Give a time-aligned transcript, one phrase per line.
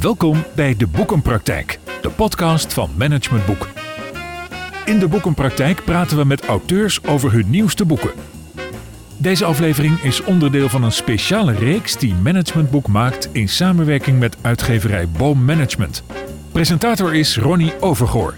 [0.00, 3.68] Welkom bij De Boekenpraktijk, de podcast van Management Boek.
[4.84, 8.10] In De Boekenpraktijk praten we met auteurs over hun nieuwste boeken.
[9.16, 14.36] Deze aflevering is onderdeel van een speciale reeks die Management Boek maakt in samenwerking met
[14.40, 16.02] uitgeverij Boom Management.
[16.52, 18.34] Presentator is Ronnie Overgoor.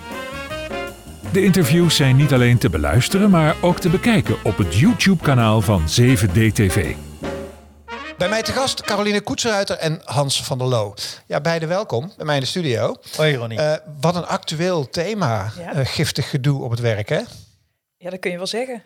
[1.32, 5.82] De interviews zijn niet alleen te beluisteren, maar ook te bekijken op het YouTube-kanaal van
[6.00, 7.09] 7DTV.
[8.20, 10.94] Bij mij te gast Caroline Koetseruiter en Hans van der Loo.
[11.26, 12.96] Ja, beide welkom bij mij in de studio.
[13.16, 13.58] Hoi Ronnie.
[13.58, 15.74] Uh, wat een actueel thema, Ja.
[15.74, 17.20] uh, giftig gedoe op het werk, hè?
[17.96, 18.82] Ja, dat kun je wel zeggen.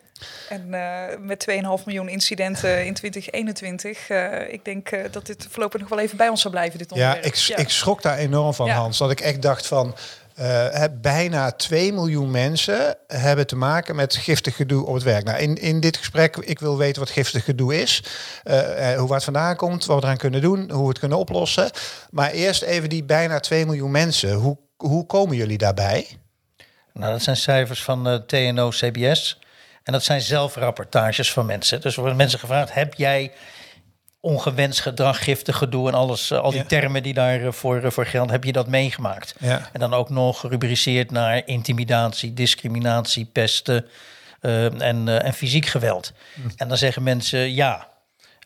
[0.48, 5.80] En uh, met 2,5 miljoen incidenten in 2021, uh, ik denk uh, dat dit voorlopig
[5.80, 7.24] nog wel even bij ons zal blijven, dit Ja, onderwerp.
[7.34, 8.74] ik, ik schrok daar enorm van, Ja.
[8.74, 8.98] Hans.
[8.98, 9.94] Dat ik echt dacht van,
[10.40, 15.24] uh, bijna 2 miljoen mensen hebben te maken met giftig gedoe op het werk.
[15.24, 18.02] Nou, in, in dit gesprek, ik wil weten wat giftig gedoe is,
[18.44, 18.58] uh,
[18.96, 21.70] hoe waar het vandaan komt, wat we eraan kunnen doen, hoe we het kunnen oplossen.
[22.10, 24.32] Maar eerst even die bijna 2 miljoen mensen.
[24.32, 26.06] Hoe, hoe komen jullie daarbij?
[26.92, 29.38] Nou, dat zijn cijfers van TNO-CBS.
[29.82, 31.80] En dat zijn zelfrapportages van mensen.
[31.80, 33.32] Dus er worden mensen gevraagd, heb jij
[34.24, 36.66] ongewenst gedrag, giftig gedoe en alles, uh, al die ja.
[36.66, 39.34] termen die daarvoor uh, voor gelden, heb je dat meegemaakt?
[39.38, 39.68] Ja.
[39.72, 43.86] En dan ook nog gerubriceerd naar intimidatie, discriminatie, pesten
[44.40, 46.12] uh, en, en fysiek geweld.
[46.34, 46.40] Hm.
[46.56, 47.92] En dan zeggen mensen ja.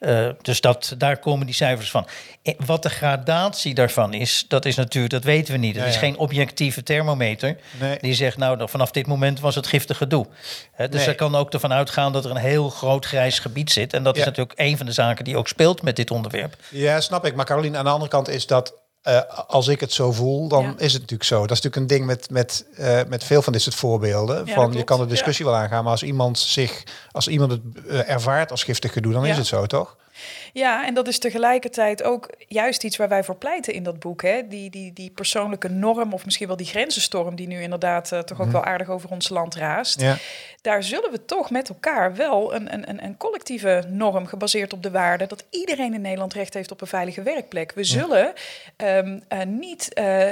[0.00, 2.06] Uh, dus dat, daar komen die cijfers van.
[2.42, 5.74] En wat de gradatie daarvan is, dat is natuurlijk, dat weten we niet.
[5.74, 5.94] Het ja, ja.
[5.94, 7.98] is geen objectieve thermometer nee.
[8.00, 10.26] die zegt, nou, vanaf dit moment was het giftig gedoe.
[10.72, 11.08] He, dus nee.
[11.08, 13.92] er kan ook ervan uitgaan dat er een heel groot grijs gebied zit.
[13.92, 14.20] En dat ja.
[14.20, 16.56] is natuurlijk een van de zaken die ook speelt met dit onderwerp.
[16.70, 17.34] Ja, snap ik.
[17.34, 18.74] Maar Caroline, aan de andere kant is dat
[19.08, 20.74] uh, als ik het zo voel, dan ja.
[20.76, 21.40] is het natuurlijk zo.
[21.46, 24.46] Dat is natuurlijk een ding met, met, uh, met veel van dit soort voorbeelden.
[24.46, 25.50] Ja, van je kan de discussie ja.
[25.50, 29.26] wel aangaan, maar als iemand zich, als iemand het uh, ervaart als giftig gedoe, dan
[29.26, 29.96] is het zo, toch?
[30.52, 34.22] Ja, en dat is tegelijkertijd ook juist iets waar wij voor pleiten in dat boek.
[34.22, 34.48] Hè?
[34.48, 38.40] Die, die, die persoonlijke norm, of misschien wel die grenzenstorm, die nu inderdaad uh, toch
[38.40, 38.52] ook mm.
[38.52, 40.00] wel aardig over ons land raast.
[40.00, 40.16] Ja.
[40.62, 44.90] Daar zullen we toch met elkaar wel een, een, een collectieve norm gebaseerd op de
[44.90, 47.72] waarde dat iedereen in Nederland recht heeft op een veilige werkplek.
[47.72, 48.32] We zullen
[48.76, 48.96] ja.
[48.98, 50.30] um, uh, niet uh,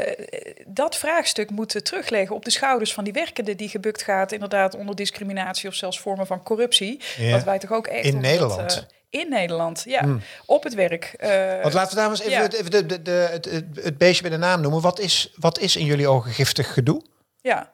[0.66, 4.96] dat vraagstuk moeten terugleggen op de schouders van die werkende die gebukt gaat, inderdaad onder
[4.96, 7.00] discriminatie of zelfs vormen van corruptie.
[7.16, 7.30] Ja.
[7.30, 8.74] Wat wij toch ook echt in Nederland.
[8.74, 10.04] Dat, in Nederland, ja.
[10.04, 10.20] Mm.
[10.46, 11.14] Op het werk.
[11.18, 12.48] Uh, Want laten we daar eens even, ja.
[12.48, 13.44] even de, de, de, het,
[13.74, 14.80] het beestje bij de naam noemen.
[14.80, 17.02] Wat is, wat is in jullie ogen giftig gedoe?
[17.40, 17.70] Ja.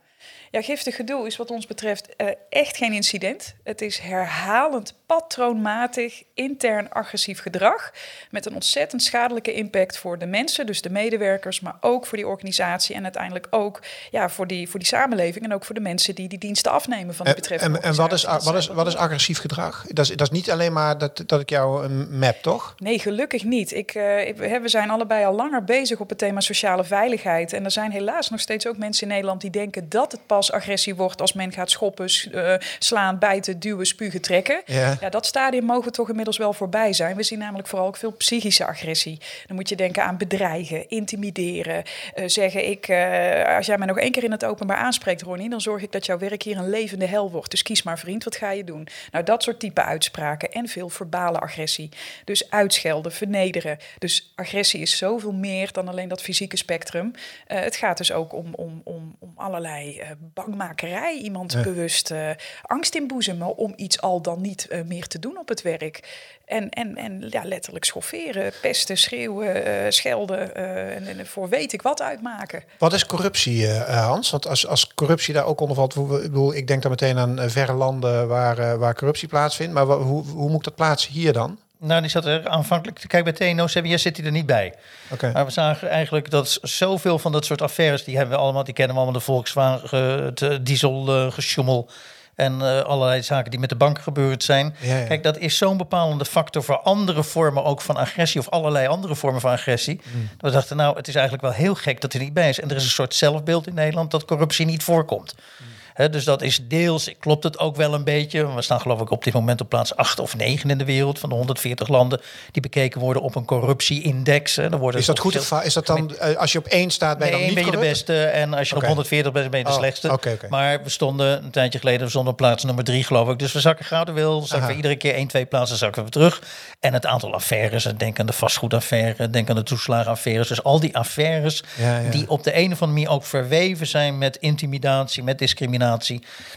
[0.52, 3.54] Ja, giftig gedoe is wat ons betreft uh, echt geen incident.
[3.64, 7.92] Het is herhalend, patroonmatig, intern agressief gedrag.
[8.30, 12.26] Met een ontzettend schadelijke impact voor de mensen, dus de medewerkers, maar ook voor die
[12.26, 16.14] organisatie en uiteindelijk ook ja, voor, die, voor die samenleving en ook voor de mensen
[16.14, 18.96] die die diensten afnemen van de betreffende En, en wat, is, wat, is, wat is
[18.96, 19.84] agressief gedrag?
[19.88, 22.74] Dat is, dat is niet alleen maar dat, dat ik jou een map, toch?
[22.78, 23.72] Nee, gelukkig niet.
[23.72, 27.52] Ik, uh, ik, we zijn allebei al langer bezig op het thema sociale veiligheid.
[27.52, 30.40] En er zijn helaas nog steeds ook mensen in Nederland die denken dat het pas
[30.50, 34.62] agressie wordt als men gaat schoppen, uh, slaan, bijten, duwen, spugen, trekken.
[34.66, 34.96] Ja.
[35.00, 37.16] ja, dat stadium mogen we toch inmiddels wel voorbij zijn.
[37.16, 39.20] We zien namelijk vooral ook veel psychische agressie.
[39.46, 41.82] Dan moet je denken aan bedreigen, intimideren,
[42.16, 45.50] uh, zeggen ik, uh, als jij mij nog één keer in het openbaar aanspreekt, Ronnie,
[45.50, 47.50] dan zorg ik dat jouw werk hier een levende hel wordt.
[47.50, 48.88] Dus kies maar vriend, wat ga je doen?
[49.10, 51.88] Nou, dat soort type uitspraken en veel verbale agressie.
[52.24, 53.78] Dus uitschelden, vernederen.
[53.98, 57.12] Dus agressie is zoveel meer dan alleen dat fysieke spectrum.
[57.46, 60.02] Het gaat dus ook om, om, om, om allerlei
[60.34, 61.62] bangmakerij, iemand ja.
[61.62, 62.30] bewust uh,
[62.62, 66.30] angst inboezemen om iets al dan niet uh, meer te doen op het werk.
[66.44, 71.82] En, en, en ja, letterlijk schofferen, pesten, schreeuwen, uh, schelden en, en, voor weet ik
[71.82, 72.62] wat uitmaken.
[72.78, 74.30] Wat is corruptie, Hans?
[74.30, 77.50] Want als, als corruptie daar ook onder valt, ik, bedoel, ik denk dan meteen aan
[77.50, 79.72] verre landen waar, waar corruptie plaatsvindt.
[79.72, 81.58] Maar hoe, hoe moet dat plaatsen hier dan?
[81.84, 83.04] Nou, die zat er aanvankelijk.
[83.06, 84.74] Kijk, bij TNO CBS zit hij er niet bij.
[85.10, 85.32] Okay.
[85.32, 88.74] Maar we zagen eigenlijk dat zoveel van dat soort affaires, die hebben we allemaal, die
[88.74, 91.90] kennen we allemaal, de Volkswagen, het diesel uh, gesjoemel
[92.34, 94.74] en uh, allerlei zaken die met de banken gebeurd zijn.
[94.80, 95.06] Ja, ja.
[95.06, 99.14] Kijk, dat is zo'n bepalende factor voor andere vormen ook van agressie of allerlei andere
[99.14, 100.00] vormen van agressie.
[100.04, 100.28] Mm.
[100.38, 102.60] We dachten, nou, het is eigenlijk wel heel gek dat hij niet bij is.
[102.60, 105.34] En er is een soort zelfbeeld in Nederland dat corruptie niet voorkomt.
[105.36, 105.66] Mm.
[105.94, 108.54] He, dus dat is deels, klopt het ook wel een beetje.
[108.54, 111.18] We staan geloof ik op dit moment op plaats 8 of 9 in de wereld
[111.18, 114.56] van de 140 landen die bekeken worden op een corruptieindex.
[114.56, 115.34] He, worden is dat goed
[115.64, 117.80] is dat dan, als je op één staat, ben je nee, dan niet ben je
[117.80, 118.88] de beste en als je okay.
[118.88, 120.12] op 140 bent, ben je de oh, slechtste.
[120.12, 120.48] Okay, okay.
[120.48, 123.38] Maar we stonden een tijdje geleden, stonden op plaats nummer 3 geloof ik.
[123.38, 126.42] Dus we zakken gradueel, zakken we iedere keer 1, 2 plaatsen zakken we terug.
[126.80, 130.48] En het aantal affaires, denk aan de vastgoedaffaire, denk aan de toeslagenaffaires.
[130.48, 132.10] Dus al die affaires ja, ja.
[132.10, 135.80] die op de een of andere manier ook verweven zijn met intimidatie, met discriminatie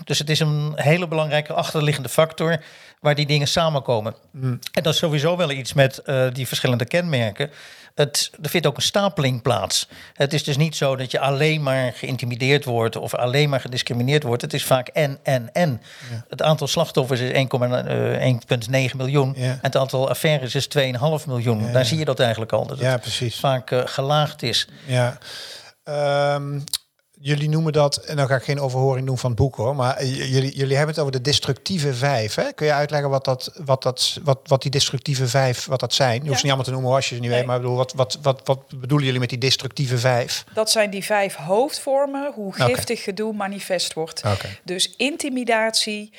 [0.03, 2.57] Dus het is een hele belangrijke achterliggende factor
[2.99, 4.15] waar die dingen samenkomen.
[4.31, 4.59] Mm.
[4.71, 7.51] En dat is sowieso wel iets met eh, die verschillende kenmerken.
[7.95, 9.87] Het, er vindt ook een stapeling plaats.
[10.13, 14.23] Het is dus niet zo dat je alleen maar geïntimideerd wordt of alleen maar gediscrimineerd
[14.23, 14.41] wordt.
[14.41, 15.81] Het is vaak en, en, en.
[16.29, 17.47] Het aantal slachtoffers is
[18.91, 19.33] 1,9 miljoen.
[19.37, 19.43] Ja.
[19.43, 20.83] En het aantal affaires is 2,5
[21.27, 21.71] miljoen.
[21.71, 22.67] Daar zie je dat eigenlijk al.
[22.67, 23.39] Dat Ja, het precies.
[23.39, 24.67] vaak eh, gelaagd is.
[24.85, 25.17] Ja.
[25.83, 26.59] Ehm,
[27.25, 30.05] jullie noemen dat, en dan ga ik geen overhoring doen van het boek hoor, maar
[30.05, 32.35] jullie, jullie hebben het over de destructieve vijf.
[32.35, 32.51] Hè?
[32.53, 36.13] Kun je uitleggen wat, dat, wat, dat, wat, wat die destructieve vijf, wat dat zijn?
[36.13, 36.35] Je hoeft Ja.
[36.37, 37.39] ze niet allemaal te noemen als je ze niet Nee.
[37.39, 40.43] weet, maar bedoel, wat, wat, wat, wat bedoelen jullie met die destructieve vijf?
[40.53, 44.23] Dat zijn die vijf hoofdvormen hoe giftig gedoe manifest wordt.
[44.63, 46.13] Dus intimidatie,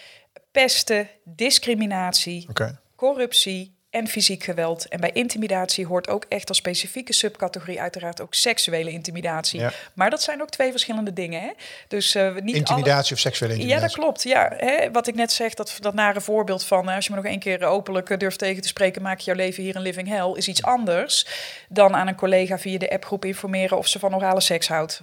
[0.52, 2.48] pesten, discriminatie,
[2.96, 4.88] corruptie en fysiek geweld.
[4.88, 9.60] En bij intimidatie hoort ook echt als specifieke subcategorie uiteraard ook seksuele intimidatie.
[9.60, 9.72] Ja.
[9.94, 11.40] Maar dat zijn ook twee verschillende dingen.
[11.40, 11.50] Hè?
[11.88, 14.00] Dus eh, niet alle- Intimidatie of seksuele Ja, dat intimidatie?
[14.02, 14.22] klopt.
[14.22, 16.88] Ja, hè, wat ik net zeg, dat, dat nare voorbeeld van...
[16.88, 19.02] eh, als je me nog één keer openlijk eh, durft tegen te spreken...
[19.02, 21.26] maak je jouw leven hier een living hell, is iets anders...
[21.68, 23.78] dan aan een collega via de appgroep informeren...
[23.78, 25.02] of ze van orale seks houdt.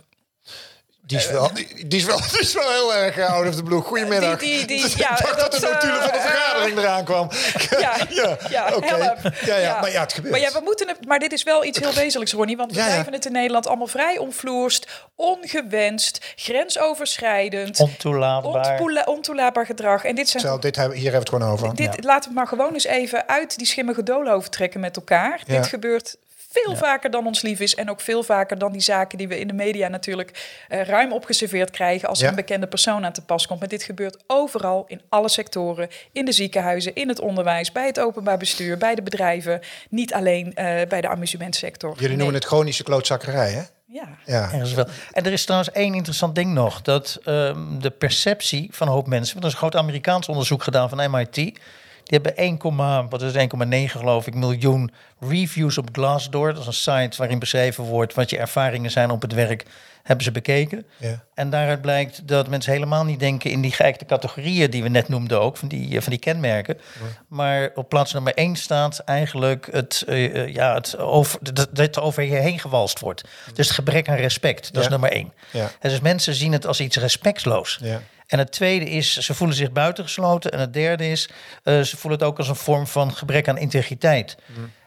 [1.17, 3.55] Die is wel, die, die is wel, die is wel heel erg uh, out of
[3.55, 3.81] the blue.
[3.81, 4.39] Goedemiddag.
[4.39, 7.03] Die- die- die- Ik ja, dacht dat, dat, de notulen van de eh, vergadering eraan
[7.03, 7.29] kwam.
[7.79, 9.17] Ja, ja, ja, help.
[9.45, 10.31] Ja, ja, maar ja, het gebeurt.
[10.33, 11.05] Maar ja, we moeten het.
[11.05, 12.57] Maar dit is wel iets heel wezenlijks, Ronnie.
[12.57, 12.91] Want we Ja, ja.
[12.91, 18.71] blijven het in Nederland allemaal vrij onvloerst, ongewenst, grensoverschrijdend, Ontoelaatbaar.
[18.71, 20.03] ontoela- ontoelaatbaar gedrag.
[20.03, 20.43] En dit zijn.
[20.43, 21.75] Zo, dit hebben, hier hebben we het gewoon over.
[21.75, 22.07] Dit, Ja.
[22.07, 25.41] Laten we maar gewoon eens even uit die schimmige doolhoven trekken met elkaar.
[25.45, 25.55] Ja.
[25.57, 26.15] Dit gebeurt
[26.53, 27.75] veel vaker dan ons lief is.
[27.75, 31.11] En ook veel vaker dan die zaken die we in de media natuurlijk eh, ruim
[31.13, 32.29] opgeserveerd krijgen als er Ja.
[32.29, 33.59] een bekende persoon aan te pas komt.
[33.59, 37.99] Maar dit gebeurt overal, in alle sectoren, in de ziekenhuizen, in het onderwijs, bij het
[37.99, 39.59] openbaar bestuur, bij de bedrijven.
[39.89, 41.95] Niet alleen eh, bij de amusementsector.
[41.99, 43.61] Jullie noemen het chronische klootzakkerij, hè?
[43.87, 44.07] Ja.
[44.25, 44.43] Ja.
[44.51, 44.85] Ergens wel.
[45.11, 46.81] En er is trouwens één interessant ding nog.
[46.81, 49.33] Dat ehm, de perceptie van een hoop mensen...
[49.33, 51.59] Want er is een groot Amerikaans onderzoek gedaan van MIT.
[52.03, 56.53] Die hebben 1, wat is het, 1,9 geloof ik miljoen reviews op Glassdoor.
[56.53, 59.65] Dat is een site waarin beschreven wordt wat je ervaringen zijn op het werk.
[60.03, 60.85] Hebben ze bekeken.
[60.97, 61.23] Ja.
[61.33, 65.07] En daaruit blijkt dat mensen helemaal niet denken in die geëikte categorieën die we net
[65.07, 66.77] noemden ook, van die, eh, van die kenmerken.
[67.27, 71.99] Maar op plaats nummer één staat eigenlijk het, eh, eh, ja, het over, dat, dat
[71.99, 73.23] over je heen gewalst wordt.
[73.53, 74.81] Dus het gebrek aan respect, dat Ja.
[74.81, 75.33] is nummer één.
[75.51, 75.71] Ja.
[75.79, 77.79] En dus mensen zien het als iets respectloos.
[78.33, 80.51] En het tweede is, ze voelen zich buitengesloten.
[80.51, 81.29] En het derde is,
[81.63, 84.37] eh, ze voelen het ook als een vorm van gebrek aan integriteit.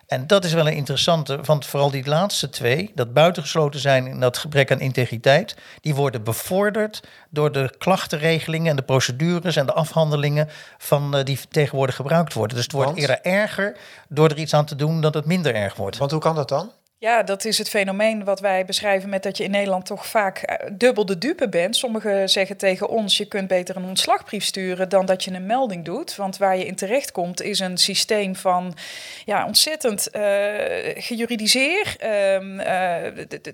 [0.06, 4.20] En dat is wel een interessante, want vooral die laatste twee, dat buitengesloten zijn en
[4.20, 9.72] dat gebrek aan integriteit, die worden bevorderd door de klachtenregelingen en de procedures en de
[9.72, 12.56] afhandelingen van, eh, die tegenwoordig gebruikt worden.
[12.56, 13.00] Dus het wordt Want?
[13.00, 13.76] eerder erger
[14.08, 15.96] door er iets aan te doen dat het minder erg wordt.
[15.96, 16.70] Want hoe kan dat dan?
[17.06, 20.38] Ja, dat is het fenomeen wat wij beschrijven met dat je in Nederland toch vaak
[20.38, 21.76] eh, dubbel de dupe bent.
[21.76, 25.84] Sommigen zeggen tegen ons, je kunt beter een ontslagbrief sturen dan dat je een melding
[25.84, 26.16] doet.
[26.16, 28.76] Want waar je in terecht komt is een systeem van
[29.24, 30.08] ja, ontzettend
[30.96, 32.08] gejuridiseerd, eh,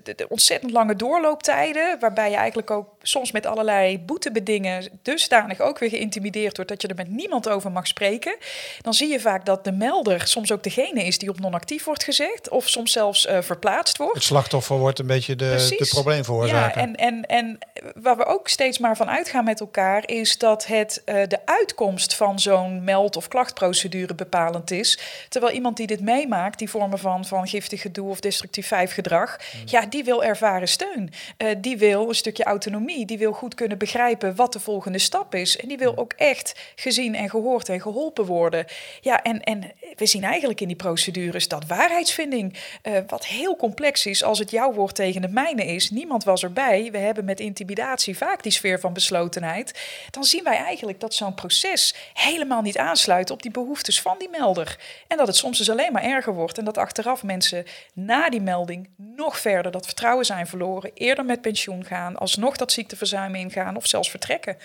[0.03, 5.89] de, ontzettend lange doorlooptijden, waarbij je eigenlijk ook soms met allerlei boetebedingen dusdanig ook weer
[5.89, 8.35] geïntimideerd wordt dat je er met niemand over mag spreken.
[8.81, 12.03] Dan zie je vaak dat de melder soms ook degene is die op non-actief wordt
[12.03, 14.13] gezet of soms zelfs verplaatst wordt.
[14.13, 15.77] Het slachtoffer wordt een beetje de, Precies.
[15.77, 16.81] de probleemveroorzaker.
[16.81, 17.59] Ja, en, en, en
[17.95, 22.15] waar we ook steeds maar van uitgaan met elkaar, is dat het eh, de uitkomst
[22.15, 24.99] van zo'n meld- of klachtprocedure bepalend is.
[25.29, 29.85] Terwijl iemand die dit meemaakt, die vormen van, van giftig gedoe of destructief vijfgedrag, ja,
[29.85, 31.11] die wil ervaren steun.
[31.37, 33.05] Eh, die wil een stukje autonomie.
[33.05, 35.57] Die wil goed kunnen begrijpen wat de volgende stap is.
[35.57, 38.65] En die wil ook echt gezien en gehoord en geholpen worden.
[39.01, 44.05] Ja, en, en we zien eigenlijk in die procedures dat waarheidsvinding, eh, wat heel complex
[44.05, 45.89] is als het jouw woord tegen de mijne is.
[45.89, 46.91] Niemand was erbij.
[46.91, 49.79] We hebben met intimidatie vaak die sfeer van beslotenheid.
[50.09, 54.29] Dan zien wij eigenlijk dat zo'n proces helemaal niet aansluit op die behoeftes van die
[54.29, 54.77] melder.
[55.07, 56.57] En dat het soms dus alleen maar erger wordt.
[56.57, 60.91] En dat achteraf mensen na die melding nog verder dat vertrouwen zijn verloren.
[60.93, 64.57] Eerder met pensioen gaan, alsnog dat ziekteverzuim ingaan of zelfs vertrekken.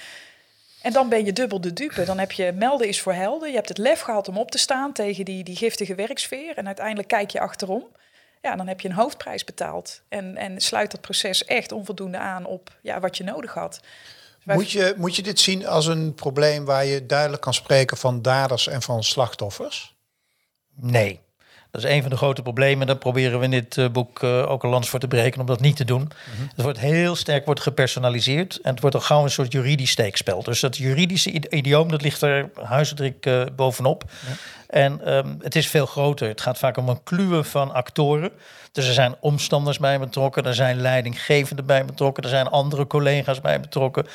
[0.82, 2.04] En dan ben je dubbel de dupe.
[2.04, 3.48] Dan heb je melden is voor helden.
[3.48, 6.56] Je hebt het lef gehad om op te staan tegen die, die giftige werksfeer.
[6.56, 7.86] En uiteindelijk kijk je achterom.
[8.48, 10.02] Ja, dan heb je een hoofdprijs betaald.
[10.08, 13.80] En, en sluit dat proces echt onvoldoende aan op ja, wat je nodig had.
[14.44, 18.22] Moet je, moet je dit zien als een probleem waar je duidelijk kan spreken van
[18.22, 19.96] daders en van slachtoffers?
[20.74, 21.20] Nee.
[21.70, 22.86] Dat is een van de grote problemen.
[22.86, 25.46] Daar proberen we in dit eh, boek eh, ook een lans voor te breken om
[25.46, 26.10] dat niet te doen.
[26.54, 30.42] Het wordt heel sterk wordt gepersonaliseerd en het wordt al gauw een soort juridisch steekspel.
[30.42, 34.04] Dus dat juridische idioom dat ligt er huisdruk eh, bovenop.
[34.68, 36.28] En ehm, het is veel groter.
[36.28, 38.30] Het gaat vaak om een kluwe van actoren.
[38.72, 43.40] Dus er zijn omstanders bij betrokken, er zijn leidinggevenden bij betrokken, er zijn andere collega's
[43.40, 44.06] bij betrokken.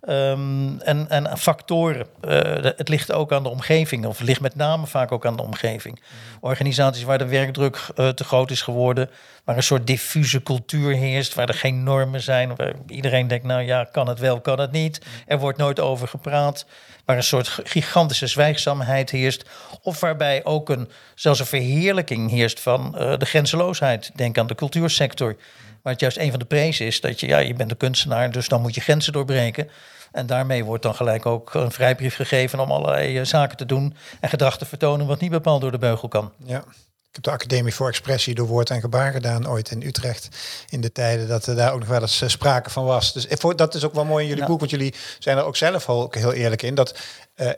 [0.00, 2.06] Ehm, en, en factoren.
[2.20, 2.40] Eh,
[2.76, 6.02] het ligt ook aan de omgeving, of ligt met name vaak ook aan de omgeving.
[6.40, 9.10] Organisaties waar de werkdruk eh, te groot is geworden,
[9.44, 13.62] waar een soort diffuse cultuur heerst, waar er geen normen zijn, waar iedereen denkt, nou
[13.62, 15.00] ja, kan het wel, kan het niet.
[15.26, 16.66] Er wordt nooit over gepraat
[17.04, 19.48] waar een soort gigantische zwijgzaamheid heerst.
[19.82, 24.10] Of waarbij ook een, zelfs een verheerlijking heerst van uh, de grenzeloosheid.
[24.14, 25.36] Denk aan de cultuursector.
[25.82, 28.30] Waar het juist een van de prezen is dat je, ja, je bent een kunstenaar,
[28.30, 29.68] dus dan moet je grenzen doorbreken.
[30.12, 33.94] En daarmee wordt dan gelijk ook een vrijbrief gegeven om allerlei uh, zaken te doen
[34.20, 36.32] en gedrag te vertonen wat niet bepaald door de beugel kan.
[36.44, 36.64] Ja.
[37.12, 40.28] Ik heb de Academie voor Expressie door woord en gebaar gedaan ooit in Utrecht.
[40.68, 43.12] In de tijden dat er daar ook nog wel eens uh, sprake van was.
[43.12, 45.88] Dus dat is ook wel mooi in jullie boek, want jullie zijn er ook zelf
[45.88, 46.74] ook heel eerlijk in.
[46.74, 46.98] Dat
[47.36, 47.50] uh,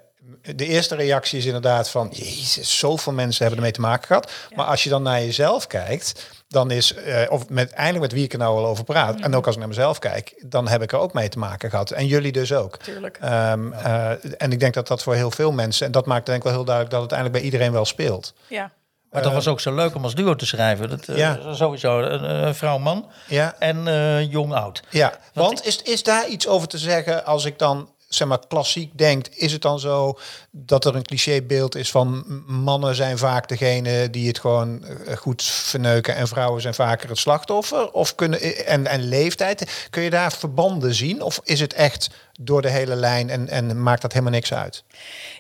[0.57, 4.31] de eerste reactie is inderdaad van, jezus, zoveel mensen hebben ermee te maken gehad.
[4.49, 4.57] Ja.
[4.57, 8.25] Maar als je dan naar jezelf kijkt, dan is, uh, of met, eindelijk met wie
[8.25, 10.83] ik er nou al over praat, en ook als ik naar mezelf kijk, dan heb
[10.83, 11.91] ik er ook mee te maken gehad.
[11.91, 12.77] En jullie dus ook.
[12.77, 13.19] Tuurlijk.
[13.25, 14.11] Um, uh,
[14.43, 16.53] en ik denk dat dat voor heel veel mensen, en dat maakt denk ik wel
[16.53, 18.35] heel duidelijk dat het uiteindelijk bij iedereen wel speelt.
[18.49, 18.73] Ja.
[19.11, 20.91] Maar dat was ook zo leuk om als duo te schrijven.
[20.91, 21.55] Dat, uh, ja.
[21.55, 23.55] Sowieso een vrouw-man ja.
[23.59, 24.83] en uh, jong-oud.
[24.91, 28.99] Ja, want is, is daar iets over te zeggen als ik dan zeg maar klassiek
[28.99, 30.19] denkt, is het dan zo
[30.51, 34.85] dat er een clichébeeld is van mannen zijn vaak degene die het gewoon
[35.19, 37.91] goed verneuken en vrouwen zijn vaker het slachtoffer?
[37.91, 41.23] Of kunnen en, en leeftijd, kun je daar verbanden zien?
[41.23, 44.85] Of is het echt door de hele lijn en, en maakt dat helemaal niks uit?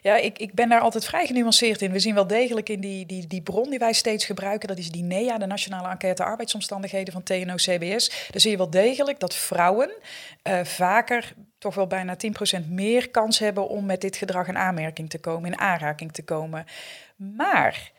[0.02, 1.92] Ja, ik, ik ben daar altijd vrij genuanceerd in.
[1.92, 4.90] We zien wel degelijk in die, die, die bron die wij steeds gebruiken, dat is
[4.90, 8.08] die NEA, de Nationale Enquête Arbeidsomstandigheden van TNO-CBS.
[8.08, 9.92] Daar zie je wel degelijk dat vrouwen
[10.42, 11.34] uh, vaker
[11.64, 12.16] toch wel bijna
[12.62, 16.24] 10% meer kans hebben om met dit gedrag in aanmerking te komen, in aanraking te
[16.24, 16.66] komen.
[17.16, 17.92] Maar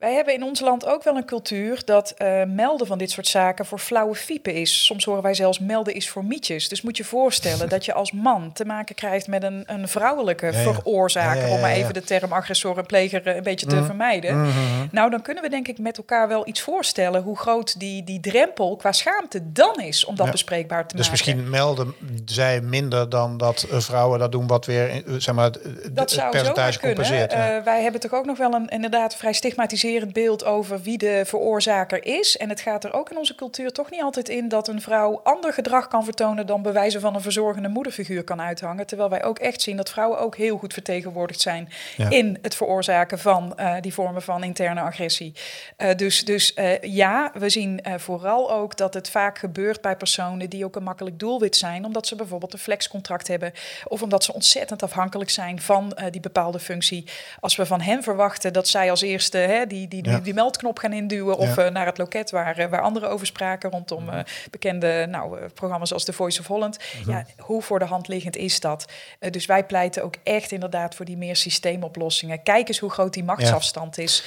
[0.00, 3.26] wij hebben in ons land ook wel een cultuur dat uh, melden van dit soort
[3.26, 4.84] zaken voor flauwe fiepen is.
[4.84, 6.68] Soms horen wij zelfs melden is voor mietjes.
[6.68, 10.46] Dus moet je voorstellen dat je als man te maken krijgt met een, een vrouwelijke
[10.46, 10.72] ja, ja.
[10.72, 13.84] veroorzaker, ja, om maar even de term agressor en pleger een beetje te mm.
[13.84, 14.38] vermijden.
[14.38, 14.88] Mm -hmm.
[14.90, 18.20] Nou, dan kunnen we denk ik met elkaar wel iets voorstellen hoe groot die, die
[18.20, 21.24] drempel qua schaamte dan is om dat bespreekbaar te dus maken.
[21.24, 25.50] Dus misschien melden zij minder dan dat vrouwen dat doen, wat weer zeg maar,
[25.92, 27.32] dat zou het percentage compenseert.
[27.32, 31.22] Uh, wij hebben toch ook nog wel een inderdaad vrij stigmatiserend beeld over wie de
[31.26, 32.36] veroorzaker is.
[32.36, 35.20] En het gaat er ook in onze cultuur toch niet altijd in dat een vrouw
[35.22, 38.86] ander gedrag kan vertonen dan bewijzen van een verzorgende moederfiguur kan uithangen.
[38.86, 42.10] Terwijl wij ook echt zien dat vrouwen ook heel goed vertegenwoordigd zijn ja.
[42.10, 45.32] in het veroorzaken van uh, die vormen van interne agressie.
[45.78, 50.50] Uh, dus dus uh, ja, we zien vooral ook dat het vaak gebeurt bij personen
[50.50, 53.52] die ook een makkelijk doelwit zijn, omdat ze bijvoorbeeld een flexcontract hebben
[53.84, 57.04] of omdat ze ontzettend afhankelijk zijn van die bepaalde functie.
[57.40, 60.78] Als we van hen verwachten dat zij als eerste hè, die, die, die, die, meldknop
[60.78, 64.18] gaan induwen of uh, naar het loket waar, uh, waar anderen over spraken rondom uh,
[64.50, 66.78] bekende nou, programma's als The Voice of Holland.
[67.00, 67.10] Mhm.
[67.10, 68.84] Ja, hoe voor de hand liggend is dat?
[69.30, 72.42] dus wij pleiten ook echt inderdaad voor die meer systeemoplossingen.
[72.42, 74.24] Kijk eens hoe groot die machtsafstand is.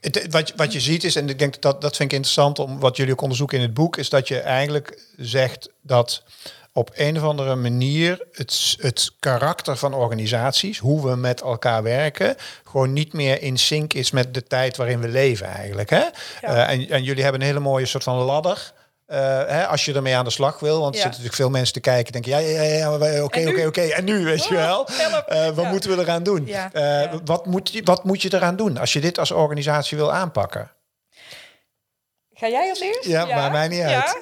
[0.00, 2.78] Het, wat, wat je ziet is, en ik denk dat dat vind ik interessant om
[2.78, 6.22] wat jullie ook onderzoeken in het boek, is dat je eigenlijk zegt dat
[6.72, 12.36] op een of andere manier het, het karakter van organisaties, hoe we met elkaar werken,
[12.64, 15.90] gewoon niet meer in sync is met de tijd waarin we leven eigenlijk.
[15.90, 15.96] Hè?
[15.96, 16.12] Ja.
[16.42, 18.72] Uh, en, en jullie hebben een hele mooie soort van ladder.
[19.08, 21.74] Uh, hè, als je ermee aan de slag wil, want er zitten natuurlijk veel mensen
[21.74, 22.92] te kijken, denken ja, ja, ja, ja
[23.24, 25.70] oké, oké, oké, en nu, weet je wel, uh, wat ja.
[25.70, 26.46] moeten we eraan doen?
[26.46, 26.70] Ja.
[26.72, 30.12] Uh, wat, moet je, wat moet je eraan doen als je dit als organisatie wil
[30.12, 30.70] aanpakken?
[32.32, 33.04] Ga jij als eerst?
[33.04, 34.18] Ja, maar mij niet uit.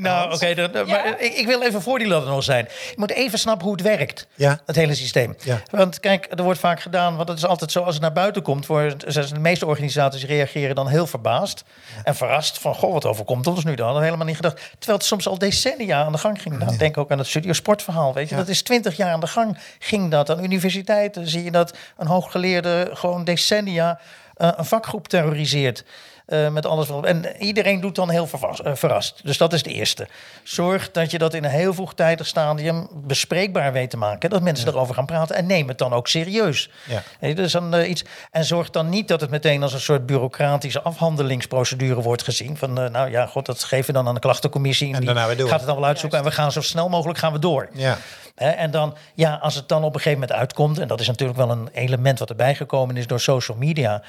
[0.00, 0.84] Nou, oké, okay, ja.
[0.84, 2.68] maar ik, ik, wil even voor die ladder nog zijn.
[2.88, 4.60] Je moet even snappen hoe het werkt, ja.
[4.66, 5.36] het hele systeem.
[5.44, 5.62] Ja.
[5.70, 8.42] Want kijk, er wordt vaak gedaan, want het is altijd zo als het naar buiten
[8.42, 11.64] komt, voor de meeste organisaties reageren dan heel verbaasd
[11.96, 12.02] ja.
[12.04, 13.92] en verrast van, goh, wat overkomt ons nu dan?
[13.92, 14.56] Dat helemaal niet gedacht.
[14.78, 16.58] Terwijl het soms al decennia aan de gang ging.
[16.58, 18.36] Nou, denk ook aan het studio sportverhaal, weet je.
[18.36, 20.30] Dat is twintig jaar aan de gang ging dat.
[20.30, 24.00] Aan universiteiten zie je dat een hooggeleerde gewoon decennia
[24.36, 25.84] uh, een vakgroep terroriseert.
[26.28, 27.04] Uh, met alles wat.
[27.04, 29.20] En iedereen doet dan heel vervast, uh, verrast.
[29.24, 30.08] Dus dat is de eerste.
[30.42, 34.30] Zorg dat je dat in een heel vroegtijdig stadium bespreekbaar weet te maken.
[34.30, 34.72] Dat mensen ja.
[34.72, 35.36] erover gaan praten.
[35.36, 36.70] En neem het dan ook serieus.
[36.86, 37.02] Ja.
[37.18, 40.06] Hey, dus dan, uh, iets, en zorg dan niet dat het meteen als een soort
[40.06, 42.56] bureaucratische afhandelingsprocedure wordt gezien.
[42.56, 44.88] Van nou ja, god, dat geven we dan aan de klachtencommissie.
[44.88, 45.48] En, en daarna die door.
[45.48, 46.18] gaat het dan wel uitzoeken.
[46.18, 46.36] Juist.
[46.36, 47.68] En we gaan zo snel mogelijk gaan we door.
[47.72, 47.98] Ja.
[48.34, 51.06] He, en dan, ja, als het dan op een gegeven moment uitkomt, en dat is
[51.06, 54.02] natuurlijk wel een element wat erbij gekomen is door social media,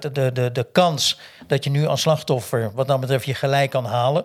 [0.00, 3.84] de, de, de kans dat je nu als slachtoffer, wat dan betreft, je gelijk kan
[3.84, 4.24] halen.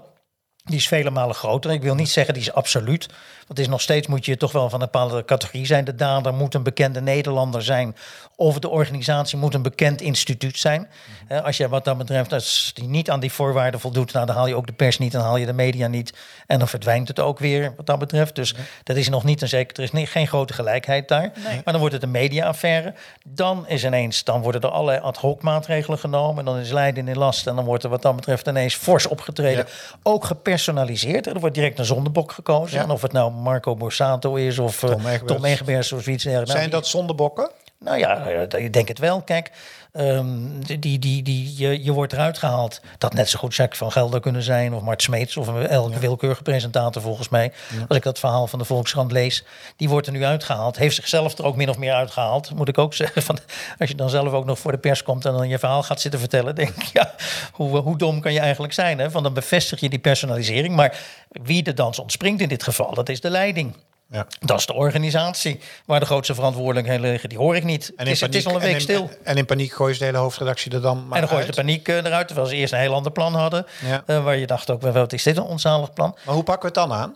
[0.69, 1.71] Die is vele malen groter.
[1.71, 3.07] Ik wil niet zeggen die is absoluut.
[3.47, 5.85] Want is nog steeds moet je toch wel van een bepaalde categorie zijn.
[5.85, 7.95] De dader moet een bekende Nederlander zijn.
[8.35, 10.81] Of de organisatie moet een bekend instituut zijn.
[10.81, 14.35] Mm als je wat dat betreft, als die niet aan die voorwaarden voldoet, nou, dan
[14.35, 16.13] haal je ook de pers niet, dan haal je de media niet.
[16.47, 18.35] En dan verdwijnt het ook weer wat dat betreft.
[18.35, 19.77] Dus dat is nog niet een zeker.
[19.77, 21.31] Er is niet, geen grote gelijkheid daar.
[21.43, 22.93] Maar dan wordt het een mediaaffaire.
[23.23, 26.39] Dan is ineens, dan worden er allerlei ad hoc maatregelen genomen.
[26.39, 27.47] En dan is Leiden in last.
[27.47, 29.65] En dan wordt er wat dat betreft ineens fors opgetreden.
[30.03, 30.25] Ook
[30.59, 31.27] gepersonaliseerd.
[31.27, 32.79] Er wordt direct een zondebok gekozen.
[32.79, 34.85] En of het nou Marco Borsato is of
[35.25, 36.51] Tom Egbers of zoiets dergelijks.
[36.51, 37.49] Zijn dat zondebokken?
[37.77, 38.25] Nou ja,
[38.57, 39.21] ik denk het wel.
[39.21, 39.51] Kijk,
[39.93, 42.81] um, die, die, die, je, je wordt eruit gehaald.
[42.97, 45.99] Dat net zo goed Jack van Gelder kunnen zijn of Mart Smeets of elke ja.
[45.99, 47.51] willekeurige presentator volgens mij.
[47.87, 49.43] Als ik dat verhaal van de Volkskrant lees,
[49.75, 50.77] die wordt er nu uitgehaald.
[50.77, 53.21] Heeft zichzelf er ook min of meer uitgehaald, moet ik ook zeggen.
[53.23, 53.39] Van,
[53.79, 56.01] als je dan zelf ook nog voor de pers komt en dan je verhaal gaat
[56.01, 57.13] zitten vertellen, denk ik, ja,
[57.51, 58.99] hoe, hoe dom kan je eigenlijk zijn?
[58.99, 59.11] Hè?
[59.11, 60.75] Van dan bevestig je die personalisering.
[60.75, 60.97] Maar
[61.29, 63.75] wie de dans ontspringt in dit geval, dat is de leiding.
[64.11, 64.27] Ja.
[64.39, 67.29] Dat is de organisatie waar de grootste verantwoordelijkheden liggen.
[67.29, 67.89] Die hoor ik niet.
[67.95, 69.09] En het, is, het is al een week en stil.
[69.23, 71.49] En in paniek gooi je de hele hoofdredactie er dan maar En dan gooi je
[71.49, 73.65] de paniek uh, eruit, terwijl ze eerst een heel ander plan hadden.
[73.85, 74.03] Ja.
[74.07, 76.17] Uh, waar je dacht ook, wat is dit een onzalig plan?
[76.25, 77.15] Maar hoe pakken we het dan aan?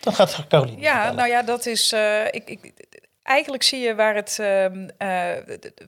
[0.00, 1.16] Dan gaat Caroline Ja, vertellen.
[1.16, 1.92] nou ja, dat is...
[1.92, 2.72] Uh, ik, ik,
[3.22, 4.40] eigenlijk zie je waar het...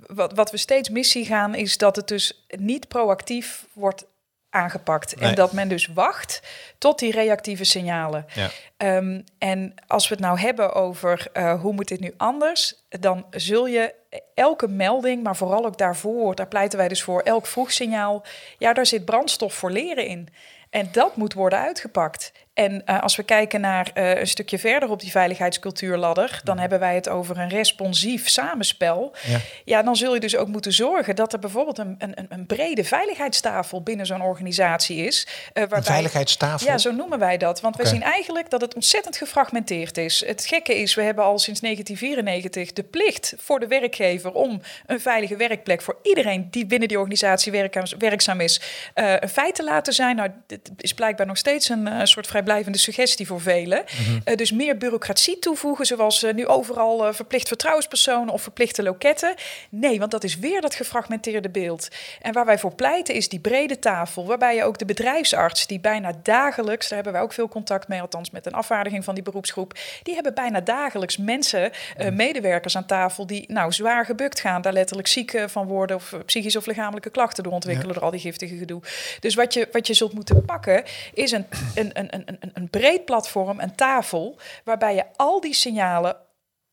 [0.07, 4.05] wat, wat we steeds mis zien gaan, is dat het dus niet proactief wordt
[4.53, 5.15] aangepakt.
[5.15, 6.43] En dat men dus wacht
[6.79, 8.27] tot die reactieve signalen.
[8.35, 8.51] Ja.
[8.97, 13.27] Um, en als we het nou hebben over uh, hoe moet dit nu anders, dan
[13.31, 13.95] zul je
[14.35, 18.25] elke melding, maar vooral ook daarvoor, daar pleiten wij dus voor, elk vroegsignaal,
[18.59, 20.29] ja, daar zit brandstof voor leren in.
[20.71, 22.33] En dat moet worden uitgepakt.
[22.55, 26.79] En uh, als we kijken naar uh, een stukje verder op die veiligheidscultuurladder, dan hebben
[26.79, 29.15] wij het over een responsief samenspel.
[29.23, 29.39] Ja.
[29.65, 32.85] ja, dan zul je dus ook moeten zorgen dat er bijvoorbeeld een, een, een brede
[32.85, 35.27] veiligheidstafel binnen zo'n organisatie is.
[35.27, 36.67] Uh, waarbij, een veiligheidstafel?
[36.67, 37.61] Ja, zo noemen wij dat.
[37.61, 37.87] Want okay.
[37.87, 40.27] we zien eigenlijk dat het ontzettend gefragmenteerd is.
[40.27, 45.01] Het gekke is, we hebben al sinds 1994 de plicht voor de werkgever om een
[45.01, 47.53] veilige werkplek voor iedereen die binnen die organisatie
[47.99, 48.61] werkzaam is,
[48.95, 50.17] een feit te laten zijn.
[50.17, 53.85] Nou, dit is blijkbaar nog steeds een soort vrij blijvende suggestie voor velen.
[53.99, 54.21] Mm -hmm.
[54.25, 59.35] uh, dus meer bureaucratie toevoegen, zoals uh, nu overal uh, verplicht vertrouwenspersonen of verplichte loketten.
[59.69, 61.89] Nee, want dat is weer dat gefragmenteerde beeld.
[62.21, 65.81] En waar wij voor pleiten is die brede tafel, waarbij je ook de bedrijfsarts, die
[65.81, 69.23] bijna dagelijks, daar hebben wij ook veel contact mee, althans met een afvaardiging van die
[69.23, 71.71] beroepsgroep, die hebben bijna dagelijks mensen,
[72.13, 76.59] medewerkers aan tafel, die nou zwaar gebukt gaan, daar letterlijk ziek van worden of psychische
[76.59, 77.95] of lichamelijke klachten door ontwikkelen ja.
[77.95, 78.81] door al die giftige gedoe.
[79.21, 83.05] Dus wat je, wat je zult moeten pakken, is een, een, een, een een, breed
[83.05, 86.17] platform, een tafel, waarbij je al die signalen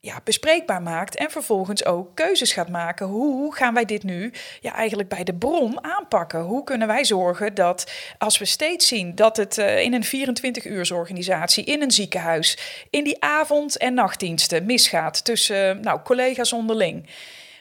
[0.02, 3.06] ja, bespreekbaar maakt en vervolgens ook keuzes gaat maken.
[3.06, 6.42] Hoe gaan wij dit nu ja, eigenlijk bij de bron aanpakken?
[6.42, 11.64] Hoe kunnen wij zorgen dat als we steeds zien dat het uh, in een 24-uursorganisatie,
[11.64, 12.58] in een ziekenhuis,
[12.90, 17.10] in die avond- en nachtdiensten misgaat tussen nou, collega's onderling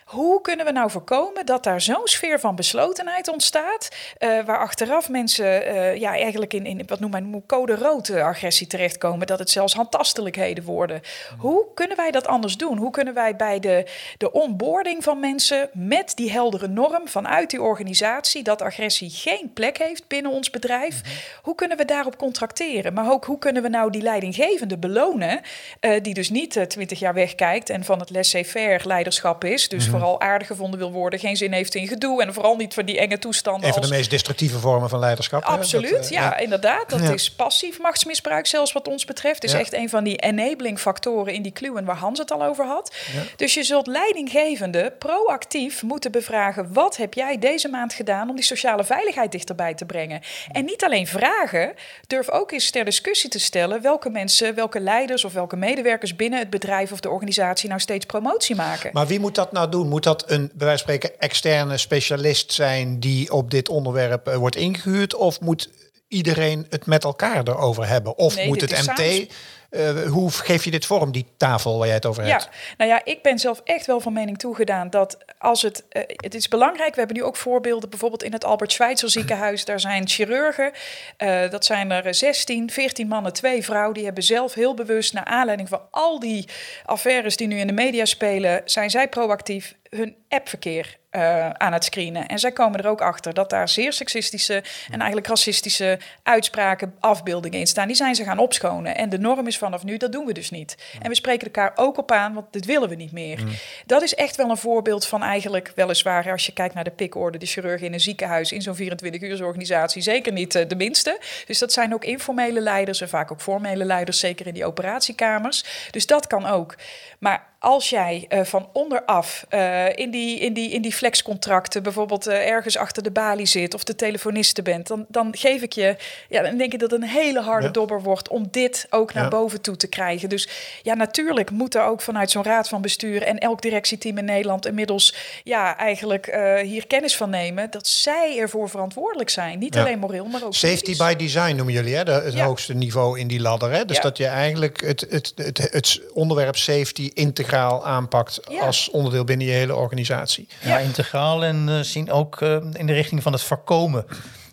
[0.08, 5.08] hoe kunnen we nou voorkomen dat daar zo'n sfeer van beslotenheid ontstaat, uh, waar achteraf
[5.08, 9.50] mensen uh, ja, eigenlijk in, in wat noem men code rood agressie terechtkomen, dat het
[9.50, 11.00] zelfs handtastelijkheden worden.
[11.38, 12.76] Hoe kunnen wij dat anders doen?
[12.76, 13.86] Hoe kunnen wij bij de,
[14.18, 19.78] de onboarding van mensen met die heldere norm vanuit die organisatie dat agressie geen plek
[19.78, 21.00] heeft binnen ons bedrijf,
[21.42, 22.92] hoe kunnen we daarop contracteren?
[22.92, 25.40] Maar ook hoe kunnen we nou die leidinggevende belonen,
[25.80, 30.20] uh, die dus niet twintig jaar wegkijkt en van het laissez-faire leiderschap is, dus vooral
[30.20, 33.18] aardig gevonden wil worden, geen zin heeft in gedoe en vooral niet voor die enge
[33.18, 33.66] toestanden.
[33.66, 35.42] Een van de meest destructieve vormen van leiderschap.
[35.42, 36.90] Absoluut, dat, uh, ja, ja, inderdaad.
[36.90, 37.12] Dat ja.
[37.12, 39.44] is passief machtsmisbruik, zelfs wat ons betreft.
[39.44, 39.58] is ja.
[39.58, 42.94] echt een van die enabling factoren in die kluwen waar Hans het al over had.
[43.36, 48.44] Dus je zult leidinggevende proactief moeten bevragen: wat heb jij deze maand gedaan om die
[48.44, 50.20] sociale veiligheid dichterbij te brengen?
[50.52, 51.74] En niet alleen vragen,
[52.06, 56.38] durf ook eens ter discussie te stellen welke mensen, welke leiders of welke medewerkers binnen
[56.38, 58.90] het bedrijf of de organisatie nou steeds promotie maken.
[58.92, 59.87] Maar wie moet dat nou doen?
[59.88, 64.34] Moet dat een, bij wijze van spreken, externe specialist zijn die op dit onderwerp uh,
[64.34, 65.14] wordt ingehuurd?
[65.14, 65.70] Of moet
[66.08, 68.16] iedereen het met elkaar erover hebben?
[68.16, 69.32] Of nee, moet het MT...
[69.70, 72.42] Uh, hoe geef je dit vorm, die tafel waar jij het over hebt?
[72.42, 75.84] Ja, nou ja, ik ben zelf echt wel van mening toegedaan dat als het...
[75.92, 79.64] Uh, het is belangrijk, we hebben nu ook voorbeelden, bijvoorbeeld in het Albert Schweitzer ziekenhuis.
[79.64, 80.72] Daar zijn chirurgen,
[81.18, 83.94] uh, dat zijn er 16, 14 mannen, twee vrouwen.
[83.94, 86.48] Die hebben zelf heel bewust, naar aanleiding van al die
[86.84, 91.84] affaires die nu in de media spelen, zijn zij proactief hun appverkeer uh, aan het
[91.84, 92.28] screenen.
[92.28, 94.54] En zij komen er ook achter dat daar zeer seksistische
[94.90, 97.86] en eigenlijk racistische uitspraken, afbeeldingen in staan.
[97.86, 98.96] Die zijn ze gaan opschonen.
[98.96, 100.76] En de norm is vanaf nu, dat doen we dus niet.
[101.02, 103.42] En we spreken elkaar ook op aan, want dit willen we niet meer.
[103.86, 107.38] Dat is echt wel een voorbeeld van eigenlijk, weliswaar, als je kijkt naar de pikorde,
[107.38, 111.20] de chirurg in een ziekenhuis, in zo'n 24-uursorganisatie, zeker niet uh, de minste.
[111.46, 115.88] Dus dat zijn ook informele leiders en vaak ook formele leiders, zeker in die operatiekamers.
[115.90, 116.74] Dus dat kan ook.
[117.18, 122.28] Maar als jij uh, van onderaf uh, in, die, in, die, in die flexcontracten bijvoorbeeld
[122.28, 125.96] uh, ergens achter de balie zit of de telefoniste bent, dan, dan geef ik je,
[126.28, 127.72] ja, dan denk ik dat het een hele harde ja.
[127.72, 129.30] dobber wordt om dit ook naar ja.
[129.30, 130.28] boven toe te krijgen.
[130.28, 130.48] Dus
[130.82, 134.66] ja, natuurlijk moet er ook vanuit zo'n raad van bestuur en elk directieteam in Nederland
[134.66, 139.58] inmiddels ja, eigenlijk hier kennis van nemen dat zij ervoor verantwoordelijk zijn.
[139.58, 142.04] Niet alleen moreel, maar ook Safety by design noemen jullie, hè?
[142.04, 143.72] De, het hoogste niveau in die ladder.
[143.72, 143.84] Hè?
[143.84, 147.10] Dus dat je eigenlijk het, het, het, het onderwerp safety
[147.48, 148.60] integraal aanpakt Ja.
[148.60, 150.48] als onderdeel binnen je hele organisatie.
[150.60, 154.06] Ja, integraal en eh, zien ook eh, in de richting van het voorkomen.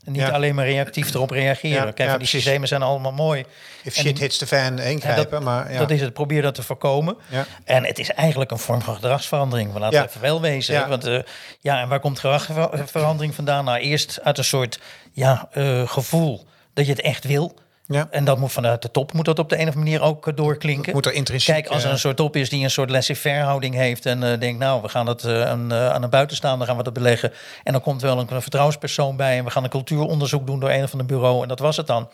[0.05, 0.29] En niet Ja.
[0.29, 1.75] alleen maar reactief erop reageren.
[1.75, 2.43] Ja, Kijk, ja, die precies.
[2.43, 3.45] systemen zijn allemaal mooi.
[3.83, 5.29] If En shit hits the fan, En ingrijpen.
[5.31, 5.79] dat, maar ja.
[5.79, 6.13] dat is het.
[6.13, 7.17] Probeer dat te voorkomen.
[7.29, 7.45] Ja.
[7.63, 9.73] En het is eigenlijk een vorm van gedragsverandering.
[9.73, 10.75] We laten even wel wezen.
[10.75, 11.19] Hè, Want eh,
[11.59, 13.65] ja, en waar komt gedragsverandering vandaan?
[13.65, 14.79] Nou, eerst uit een soort
[15.11, 17.55] ja, eh, gevoel dat je het echt wil.
[17.87, 18.07] Ja.
[18.11, 20.27] En dat moet vanuit de top moet dat op de een of andere manier ook
[20.27, 20.93] eh, doorklinken.
[20.93, 23.75] moet er intrinsiek, Kijk, als er een soort top is die een soort laissez-faire houding
[23.75, 26.83] heeft en eh, denkt, nou, we gaan het eh, aan, aan een buitenstaander gaan we
[26.83, 27.33] dat beleggen.
[27.63, 30.69] En dan komt wel een, een vertrouwenspersoon bij en we gaan een cultuuronderzoek doen door
[30.69, 32.09] een of ander bureau en dat was het dan.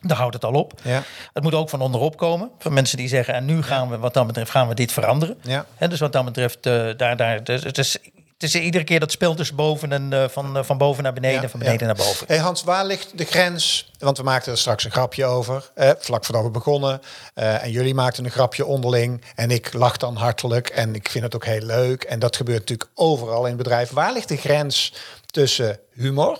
[0.00, 0.72] Daar houdt het al op.
[0.82, 1.02] Ja.
[1.32, 2.50] Het moet ook van onderop komen.
[2.58, 5.36] Van mensen die zeggen, en nu gaan we, wat dat betreft, gaan we dit veranderen.
[5.42, 5.66] Ja.
[5.88, 8.00] Dus wat dat betreft, daar, daar, dus, het,
[8.44, 11.42] is, iedere keer dat spel tussen boven en eh, van, eh, van boven naar beneden,
[11.42, 11.94] Ja, van beneden ja.
[11.94, 12.26] naar boven.
[12.26, 13.90] Hey Hans, waar ligt de grens?
[13.98, 17.00] Want we maakten er straks een grapje over, eh, vlak voordat we begonnen.
[17.34, 19.22] Eh, en jullie maakten een grapje onderling.
[19.34, 20.68] En ik lach dan hartelijk.
[20.68, 22.02] En ik vind het ook heel leuk.
[22.02, 23.90] En dat gebeurt natuurlijk overal in het bedrijf.
[23.90, 24.92] Waar ligt de grens
[25.26, 26.38] tussen humor,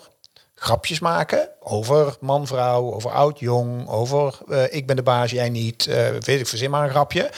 [0.55, 6.09] grapjes maken over man-vrouw, over oud-jong, over eh, ik ben de baas, jij niet, eh,
[6.09, 7.31] weet ik, verzin maar een grapje.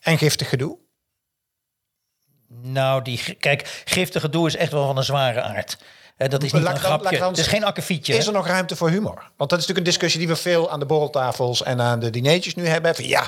[0.00, 0.76] En giftig gedoe.
[2.48, 5.76] Nou, die, kijk, giftige doel is echt wel van een zware aard.
[6.16, 7.18] Dat is niet een dan- grapje.
[7.18, 8.14] dan Het is geen akkefietje.
[8.16, 9.14] Is er nog ruimte voor humor?
[9.36, 12.10] Want dat is natuurlijk een discussie die we veel aan de borreltafels en aan de
[12.10, 12.94] dineetjes nu hebben.
[12.94, 13.26] Van ja,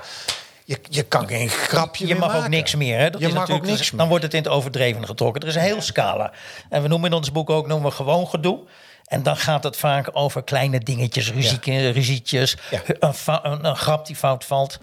[0.65, 2.51] je, je kan geen grapje je mag ook maken.
[2.51, 2.99] niks meer.
[2.99, 3.11] Hè?
[3.11, 4.09] Dat Je is mag ook niks Dan meer.
[4.09, 5.43] wordt het in het overdreven getrokken.
[5.43, 6.33] Er is een heel scala.
[6.69, 8.59] En we noemen in ons boek ook noemen we gewoon gedoe.
[9.05, 12.81] En dan gaat het vaak over kleine dingetjes, ruzietjes, Ja.
[12.99, 14.79] een, fa- een, een grap die fout valt.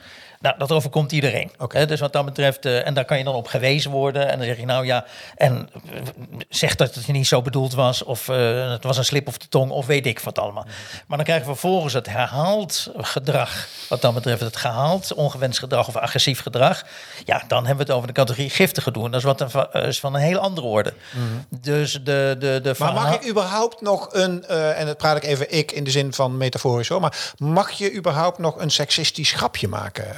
[0.45, 1.51] Nou, dat overkomt iedereen.
[1.67, 4.29] Hè, dus wat dat betreft, eh, en daar kan je dan op gewezen worden.
[4.29, 5.05] En dan zeg je nou ja,
[5.35, 6.01] en eh,
[6.49, 8.03] zeg dat het niet zo bedoeld was.
[8.03, 10.65] Of eh, het was een slip of de tong, of weet ik wat allemaal.
[11.07, 13.67] Maar dan krijgen we vervolgens het herhaald gedrag.
[13.89, 16.83] Wat dan betreft het gehaald ongewenst gedrag of agressief gedrag.
[17.23, 19.05] Ja, dan hebben we het over de categorie giftig gedoe.
[19.05, 20.93] En dat is, wat een, is van een hele andere orde.
[21.49, 25.53] Dus de, de, de Maar mag ik überhaupt nog een, en dat praat ik even
[25.53, 29.67] ik in de zin van metaforisch hoor, maar mag je überhaupt nog een seksistisch grapje
[29.67, 30.15] maken,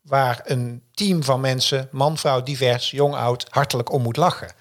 [0.00, 4.52] Waar een team van mensen, man, vrouw, divers, jong, oud, hartelijk om moet lachen.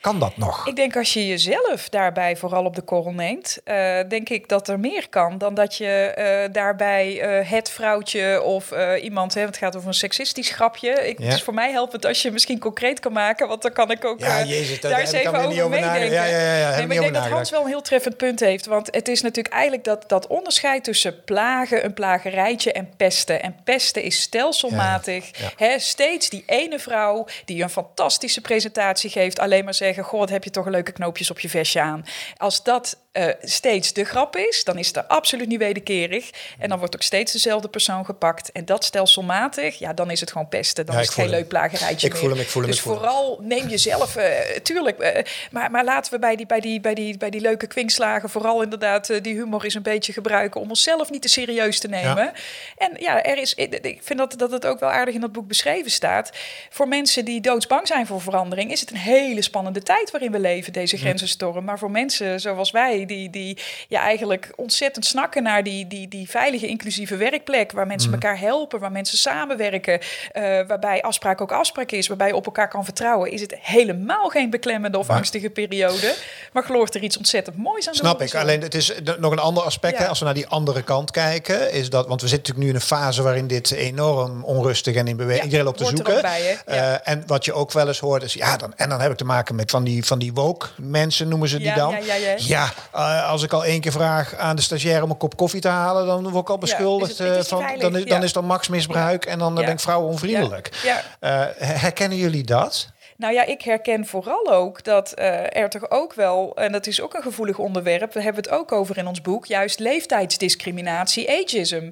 [0.00, 0.66] Kan dat nog?
[0.66, 4.68] Ik denk als je jezelf daarbij vooral op de korrel neemt, eh, denk ik dat
[4.68, 9.56] er meer kan dan dat je eh, daarbij eh, het vrouwtje of iemand, hè, het
[9.56, 10.90] gaat over een seksistisch grapje.
[11.08, 11.24] Ik, Ja.
[11.24, 14.04] Het is voor mij helpend als je misschien concreet kan maken, want dan kan ik
[14.04, 16.10] ook Ja, jezus, daar eens ik even over niet over meedenken.
[16.10, 18.66] Ja, ja, ja, Nee, maar ik denk dat Hans wel een heel treffend punt heeft,
[18.66, 23.42] want het is natuurlijk eigenlijk dat, dat onderscheid tussen plagen, een plagerijtje en pesten.
[23.42, 25.30] En pesten is stelselmatig.
[25.56, 30.30] Hè, steeds die ene vrouw die een fantastische presentatie geeft, alleen maar zeggen: Goh, wat
[30.30, 32.04] heb je toch leuke knoopjes op je vestje aan.
[32.36, 36.30] Als dat eh, steeds de grap is, dan is het er absoluut niet wederkerig.
[36.58, 38.52] En dan wordt ook steeds dezelfde persoon gepakt.
[38.52, 40.86] En dat stelselmatig, ja, dan is het gewoon pesten.
[40.86, 42.22] Dan Ja, is het geen leuk plagerijtje Ik meer.
[42.22, 43.02] voel hem, ik voel hem, Dus ik voel hem.
[43.02, 44.98] vooral neem jezelf, eh, tuurlijk.
[44.98, 48.30] eh, maar, maar laten we bij die, bij, die, bij, die, bij die leuke kwinkslagen
[48.30, 52.32] vooral inderdaad die humor eens een beetje gebruiken om onszelf niet te serieus te nemen.
[52.76, 55.32] En ja, er is, ik ik vind dat, dat het ook wel aardig in dat
[55.32, 56.30] boek beschreven staat.
[56.70, 60.38] Voor mensen die doodsbang zijn voor verandering, is het een hele spannende tijd waarin we
[60.38, 61.64] leven, deze grenzenstorm.
[61.64, 63.58] Maar voor mensen zoals wij, die, die
[63.88, 68.80] ja, eigenlijk ontzettend snakken naar die, die, die veilige, inclusieve werkplek, waar mensen elkaar helpen,
[68.80, 70.00] waar mensen samenwerken,
[70.32, 74.28] eh, waarbij afspraak ook afspraak is, waarbij je op elkaar kan vertrouwen, is het helemaal
[74.28, 76.14] geen beklemmende of angstige periode.
[76.52, 78.34] Maar gelooft er iets ontzettend moois aan Snap ik.
[78.34, 79.96] Alleen het is nog een ander aspect.
[79.96, 80.02] Ja.
[80.02, 82.06] Hè, als we naar die andere kant kijken, is dat.
[82.06, 85.38] Want we zitten natuurlijk nu in een fase waarin dit enorm onrustig en in beweging.
[85.38, 86.22] Ja, Iedereen loopt te zoeken.
[86.22, 86.58] bij?
[86.66, 86.74] Ja.
[87.02, 89.16] Eh, en wat je ook wel eens hoort, is ja, dan, en dan heb ik
[89.16, 91.96] te maken met van die, van die woke mensen, noemen ze die Ja, dan.
[92.04, 93.22] ja, ja, ja.
[93.22, 95.68] eh, als ik al één keer vraag aan de stagiair om een kop koffie te
[95.68, 97.78] halen, dan word ik al beschuldigd is het- het is eh, van.
[97.78, 98.24] Dan is, dan ja.
[98.24, 99.60] is dan maksmisbruik en dan Ja.
[99.60, 100.70] ben ik vrouwenonvriendelijk.
[100.82, 102.88] Ja, Eh, herkennen jullie dat?
[103.16, 107.00] Nou ja, ik herken vooral ook dat uh, er toch ook wel, en dat is
[107.00, 111.90] ook een gevoelig onderwerp, we hebben het ook over in ons boek, juist leeftijdsdiscriminatie, ageism.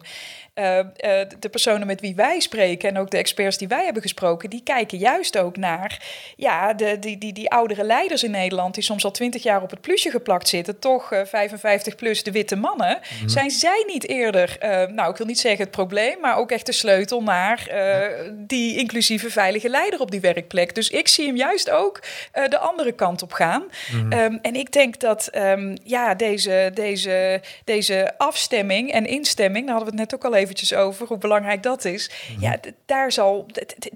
[0.59, 0.83] Uh, uh,
[1.39, 4.63] de personen met wie wij spreken en ook de experts die wij hebben gesproken, die
[4.63, 9.05] kijken juist ook naar ja, de, die, die, die oudere leiders in Nederland, die soms
[9.05, 12.99] al twintig jaar op het plusje geplakt zitten, toch uh, 55 plus de witte mannen.
[13.21, 13.29] Mm.
[13.29, 14.57] Zijn zij niet eerder,
[14.95, 17.71] nou ik wil niet zeggen het probleem, maar ook echt de sleutel naar
[18.35, 20.75] die inclusieve veilige leider op die werkplek.
[20.75, 23.65] Dus ik zie hem juist ook de andere kant op gaan.
[23.93, 24.13] Mm.
[24.13, 29.95] Um, en ik denk dat um, ja, deze, deze, deze afstemming en instemming, daar hadden
[29.95, 32.11] we het net ook al even eventjes over hoe belangrijk dat is.
[32.33, 32.41] Mhm.
[32.41, 32.57] Ja,
[32.87, 33.47] daar zal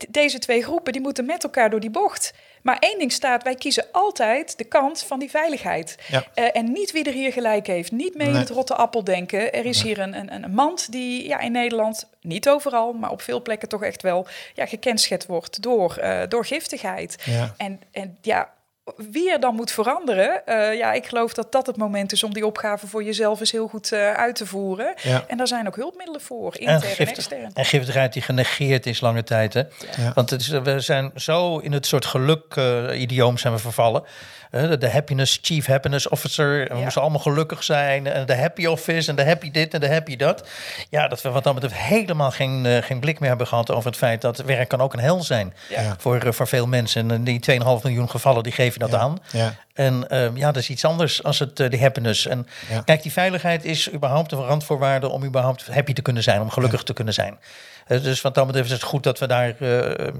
[0.08, 2.32] deze twee groepen die moeten met elkaar door die bocht.
[2.62, 5.96] Maar één ding staat: wij kiezen altijd de kant van die veiligheid.
[6.08, 6.24] Ja.
[6.34, 7.92] Uh, en niet wie er hier gelijk heeft.
[7.92, 9.52] Niet mee in het rotte appel denken.
[9.52, 13.22] Er is hier een, een, een mand die ja, in Nederland, niet overal, maar op
[13.22, 17.22] veel plekken toch echt wel ja, gekenschet wordt door, uh, door giftigheid.
[17.24, 17.54] Ja.
[17.56, 18.52] En, en ja,
[18.96, 22.34] wie er dan moet veranderen, uh, ja, ik geloof dat dat het moment is om
[22.34, 24.94] die opgave voor jezelf eens heel goed uh, uit te voeren.
[25.02, 25.24] Ja.
[25.26, 27.50] En daar zijn ook hulpmiddelen voor, intern en, en extern.
[27.54, 29.54] En giftigheid die genegeerd is lange tijd.
[29.54, 29.60] Hè?
[29.96, 30.12] Ja.
[30.14, 34.04] Want het is, we zijn zo in het soort geluk-idioom uh, zijn we vervallen
[34.52, 36.70] de happiness, chief happiness officer.
[36.70, 38.06] En we moesten allemaal gelukkig zijn.
[38.06, 40.48] En de happy office en de happy dit en de happy dat.
[40.90, 43.90] Ja, dat we wat dan betreft helemaal geen, uh, geen blik meer hebben gehad over
[43.90, 45.94] het feit dat werk kan ook een hel zijn ja.
[45.98, 47.10] voor, uh, voor veel mensen.
[47.10, 48.98] En die 2,5 miljoen gevallen, die geven dat ja.
[48.98, 49.18] aan.
[49.32, 49.54] Ja.
[49.74, 52.26] En uh, ja, dat is iets anders als het, de happiness.
[52.26, 52.46] En
[52.84, 56.82] kijk, die veiligheid is überhaupt een randvoorwaarde om überhaupt happy te kunnen zijn, om gelukkig
[56.82, 57.38] te kunnen zijn.
[57.86, 59.54] dus wat dan betreft is het goed dat we daar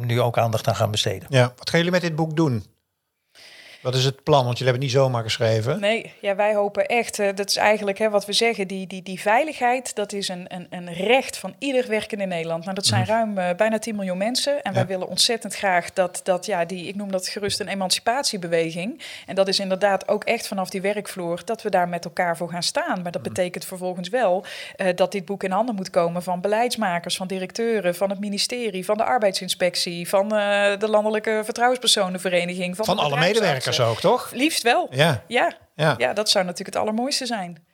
[0.01, 1.27] nu ook aandacht aan gaan besteden.
[1.29, 2.65] Ja, wat gaan jullie met dit boek doen?
[3.83, 4.45] Wat is het plan?
[4.45, 5.81] Want jullie hebben het niet zomaar geschreven.
[5.81, 9.03] Nee, ja, wij hopen echt, uh, dat is eigenlijk hè, wat we zeggen, die, die,
[9.03, 12.63] die veiligheid, dat is een, een, een recht van ieder werkende in Nederland.
[12.63, 13.11] Nou, dat zijn mhm.
[13.11, 14.63] ruim uh, bijna 10 miljoen mensen.
[14.63, 19.03] En wij willen ontzettend graag dat, dat ja, die, ik noem dat gerust een emancipatiebeweging.
[19.27, 22.49] En dat is inderdaad ook echt vanaf die werkvloer, dat we daar met elkaar voor
[22.49, 23.03] gaan staan.
[23.03, 23.33] Maar dat mhm.
[23.33, 24.45] betekent vervolgens wel
[24.77, 28.85] uh, dat dit boek in handen moet komen van beleidsmakers, van directeuren, van het ministerie,
[28.85, 32.77] van de arbeidsinspectie, van de Landelijke Vertrouwenspersonenvereniging.
[32.77, 34.31] Van, van alle medewerkers ook, toch?
[34.33, 34.87] Liefst wel.
[34.91, 35.25] Ja.
[35.27, 35.53] ja.
[35.77, 35.95] Ja.
[35.99, 37.65] ja, dat zou natuurlijk het allermooiste zijn.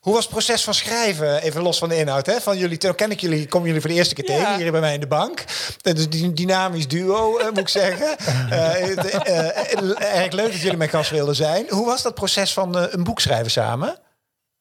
[0.00, 2.40] Hoe was het proces van schrijven, even los van de inhoud, hè?
[2.40, 4.80] Van jullie, toen ken ik jullie, kom jullie voor de eerste keer tegen hier bij
[4.80, 5.44] mij in de bank.
[5.82, 8.16] Dus die dynamisch duo, uh, moet ik zeggen.
[8.50, 11.66] uh, uh, erg leuk dat jullie mijn gast wilden zijn.
[11.68, 13.98] Hoe was dat proces van een boek schrijven samen?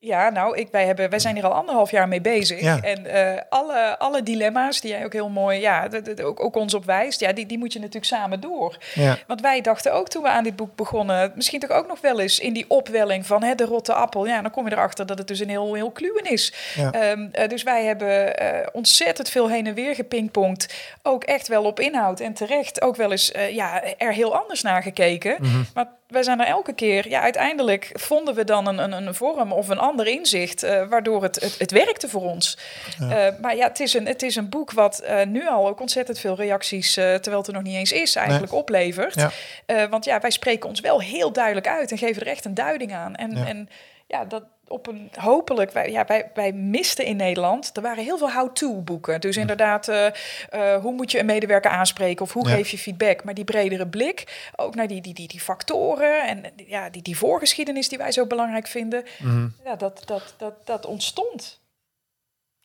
[0.03, 2.61] Ja, nou, ik, wij, hebben, wij zijn hier al anderhalf jaar mee bezig.
[2.61, 2.79] Ja.
[2.81, 5.87] En uh, alle, alle dilemma's die jij ook heel mooi, ja,
[6.21, 8.77] ook, ook ons op wijst, ja, die, die moet je natuurlijk samen door.
[8.93, 9.17] Ja.
[9.27, 12.19] Want wij dachten ook toen we aan dit boek begonnen, misschien toch ook nog wel
[12.19, 14.27] eens in die opwelling van hè, de rotte appel.
[14.27, 16.53] Ja, dan kom je erachter dat het dus een heel, heel kluwen is.
[16.75, 17.11] Ja.
[17.11, 20.73] Um, uh, dus wij hebben uh, ontzettend veel heen en weer gepingpongd.
[21.03, 24.81] Ook echt wel op inhoud en terecht ook wel eens ja, er heel anders naar
[24.81, 25.35] gekeken.
[25.39, 25.65] Mm -hmm.
[25.73, 29.51] Maar wij zijn er elke keer, ja, uiteindelijk vonden we dan een, een, een vorm
[29.51, 32.57] of een ander inzicht, uh, waardoor het, het, het, werkte voor ons.
[32.99, 33.27] Ja.
[33.27, 35.79] Uh, maar ja, het is een, het is een boek wat uh, nu al ook
[35.79, 38.61] ontzettend veel reacties, terwijl het er nog niet eens is, eigenlijk nee.
[38.61, 39.31] oplevert.
[39.65, 39.89] Ja.
[39.89, 42.93] want ja, wij spreken ons wel heel duidelijk uit en geven er echt een duiding
[42.93, 43.15] aan.
[43.15, 43.69] En ja, en,
[44.11, 48.17] ja dat, op een hopelijk, wij, ja, wij, wij misten in Nederland, er waren heel
[48.17, 49.21] veel how-to boeken.
[49.21, 52.55] Dus inderdaad, uh, uh, hoe moet je een medewerker aanspreken of hoe ja.
[52.55, 53.23] geef je feedback?
[53.23, 57.17] Maar die bredere blik, ook naar die, die, die, die factoren en ja, die, die
[57.17, 59.55] voorgeschiedenis die wij zo belangrijk vinden, mm.
[59.63, 61.59] ja, dat, dat, dat, dat ontstond.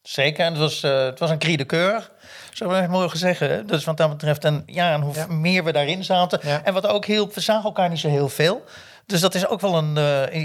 [0.03, 2.11] Zeker, en het was, uh, het was een cri de keur,
[2.53, 3.67] zou we mogen zeggen.
[3.67, 5.27] Dus wat dat betreft, en ja, en hoe ja.
[5.27, 6.41] meer we daarin zaten.
[6.43, 6.65] Ja.
[6.65, 8.65] En wat ook heel, we zagen elkaar niet zo heel veel.
[9.07, 9.97] Dus dat is ook wel een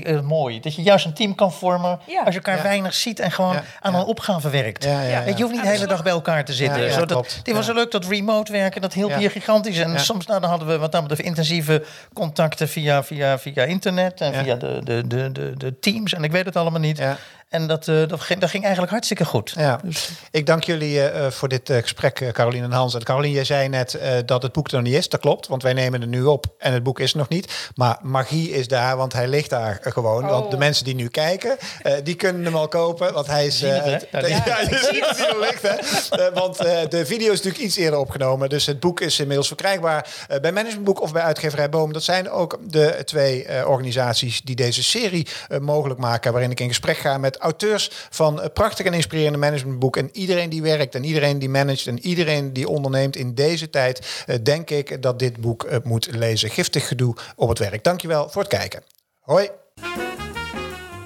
[0.07, 0.59] uh, mooi.
[0.59, 2.19] Dat je juist een team kan vormen ja.
[2.19, 2.63] als je elkaar ja.
[2.63, 3.63] weinig ziet en gewoon ja.
[3.79, 4.83] aan een opgave werkt.
[4.83, 6.91] Je hoeft niet de hele dag bij elkaar te zitten.
[6.91, 9.79] Zodat, dit was zo leuk dat remote werken, dat hielp hier gigantisch.
[9.79, 14.21] En soms nou, dan hadden we wat dan betreft intensieve contacten via, via, via internet
[14.21, 16.13] en via de, de, de, de, de teams.
[16.13, 17.01] En ik weet het allemaal niet.
[17.51, 19.53] En dat, uh, dat, ging, dat ging eigenlijk hartstikke goed.
[19.55, 19.79] Ja.
[19.83, 20.09] Dus.
[20.31, 22.93] Ik dank jullie uh, voor dit uh, gesprek, Caroline en Hans.
[22.93, 25.09] En Caroline, jij zei net dat het boek er nog niet is.
[25.09, 27.69] Dat klopt, want wij nemen het nu op en het boek is er nog niet.
[27.75, 30.23] Maar magie is daar, want hij ligt daar gewoon.
[30.23, 30.29] Oh.
[30.29, 31.57] Want de mensen die nu kijken,
[32.03, 33.13] die kunnen hem al kopen.
[33.13, 33.61] Want hij is...
[33.61, 36.31] Het, ja, ja, je ziet het hier ligt, hè.
[36.33, 36.57] want
[36.91, 38.49] de video is natuurlijk iets eerder opgenomen.
[38.49, 40.07] Dus het boek is inmiddels verkrijgbaar
[40.41, 41.93] bij Managementboek of bij uitgeverij Boom.
[41.93, 45.27] Dat zijn ook de twee organisaties die deze serie
[45.61, 46.31] mogelijk maken.
[46.31, 49.97] Waarin ik in gesprek ga met auteurs van prachtig en inspirerende managementboek.
[49.97, 54.23] En iedereen die werkt en iedereen die managt en iedereen die onderneemt in deze tijd,
[54.27, 56.49] uh, denk ik dat dit boek uh, moet lezen.
[56.49, 57.83] Giftig gedoe op het werk.
[57.83, 58.83] Dankjewel voor het kijken.
[59.19, 59.49] Hoi.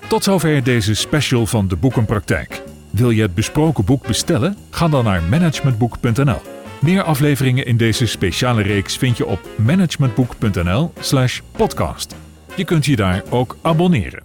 [0.08, 2.62] Tot zover deze special van de Boekenpraktijk.
[2.90, 4.58] Wil je het besproken boek bestellen?
[4.70, 6.42] Ga dan naar managementboek.nl.
[6.82, 12.16] Meer afleveringen in deze speciale reeks vind je op managementboek.nl/slash podcast.
[12.56, 14.24] Je kunt je daar ook abonneren.